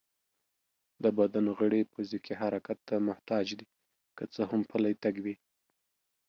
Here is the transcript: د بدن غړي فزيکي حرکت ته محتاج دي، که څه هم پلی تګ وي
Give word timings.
د 1.03 1.05
بدن 1.19 1.45
غړي 1.57 1.81
فزيکي 1.91 2.33
حرکت 2.41 2.77
ته 2.87 2.95
محتاج 3.07 3.47
دي، 3.59 3.67
که 4.17 4.23
څه 4.33 4.41
هم 4.51 4.61
پلی 4.71 4.93
تګ 5.03 5.15
وي 5.23 5.35